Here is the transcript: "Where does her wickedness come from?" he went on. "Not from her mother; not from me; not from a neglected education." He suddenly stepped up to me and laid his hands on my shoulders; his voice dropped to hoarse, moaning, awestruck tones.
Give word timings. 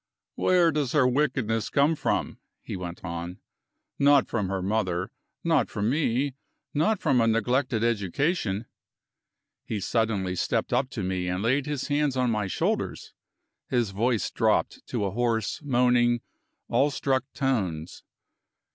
"Where 0.33 0.71
does 0.71 0.93
her 0.93 1.07
wickedness 1.07 1.69
come 1.69 1.93
from?" 1.95 2.39
he 2.63 2.75
went 2.75 3.05
on. 3.05 3.37
"Not 3.99 4.27
from 4.27 4.47
her 4.49 4.63
mother; 4.63 5.11
not 5.43 5.69
from 5.69 5.91
me; 5.91 6.33
not 6.73 6.97
from 6.99 7.21
a 7.21 7.27
neglected 7.27 7.83
education." 7.83 8.65
He 9.63 9.79
suddenly 9.79 10.35
stepped 10.35 10.73
up 10.73 10.89
to 10.89 11.03
me 11.03 11.27
and 11.27 11.43
laid 11.43 11.67
his 11.67 11.87
hands 11.89 12.17
on 12.17 12.31
my 12.31 12.47
shoulders; 12.47 13.13
his 13.69 13.91
voice 13.91 14.31
dropped 14.31 14.83
to 14.87 15.07
hoarse, 15.11 15.61
moaning, 15.61 16.21
awestruck 16.67 17.31
tones. 17.35 18.03